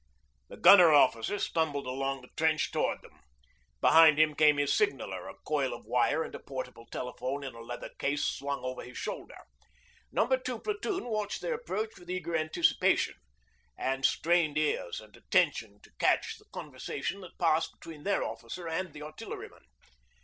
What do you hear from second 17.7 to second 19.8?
between their officer and the artilleryman.